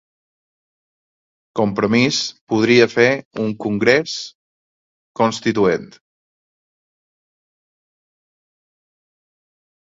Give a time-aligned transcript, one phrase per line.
[1.59, 2.21] Compromís
[2.53, 3.05] podria fer
[3.43, 4.15] un congrés
[5.21, 5.85] constituent